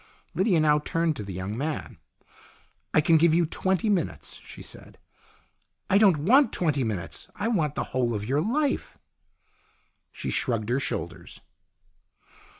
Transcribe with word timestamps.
Lydia 0.33 0.59
now 0.59 0.79
turned 0.79 1.15
to 1.15 1.21
the 1.23 1.31
young 1.31 1.55
man." 1.55 1.99
I 2.95 3.01
can 3.01 3.17
give 3.17 3.35
you 3.35 3.45
twenty 3.45 3.87
minutes," 3.87 4.41
she 4.43 4.63
said." 4.63 4.97
I 5.91 5.99
don't 5.99 6.17
want 6.17 6.51
twenty 6.51 6.83
minutes. 6.83 7.27
I 7.35 7.47
want 7.49 7.75
the 7.75 7.83
whole 7.93 8.15
of 8.15 8.25
your 8.25 8.41
life." 8.41 8.97
She 10.11 10.31
shrugged 10.31 10.69
her 10.69 10.79
shoulders. 10.79 11.41